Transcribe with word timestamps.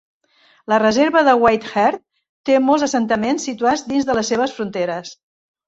La 0.71 0.79
Reserva 0.83 1.21
de 1.27 1.35
White 1.43 1.69
Earth 1.83 2.01
té 2.51 2.57
molts 2.71 2.87
assentaments 2.89 3.47
situats 3.51 3.87
dins 3.93 4.11
de 4.11 4.19
les 4.21 4.35
seves 4.35 4.59
fronteres. 4.59 5.17